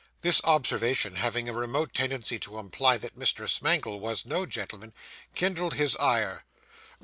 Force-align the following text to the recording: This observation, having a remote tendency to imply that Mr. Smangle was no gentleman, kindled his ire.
This 0.21 0.41
observation, 0.43 1.17
having 1.17 1.47
a 1.47 1.53
remote 1.53 1.93
tendency 1.93 2.39
to 2.39 2.57
imply 2.57 2.97
that 2.97 3.19
Mr. 3.19 3.47
Smangle 3.47 3.99
was 3.99 4.25
no 4.25 4.47
gentleman, 4.47 4.93
kindled 5.35 5.75
his 5.75 5.95
ire. 5.97 6.43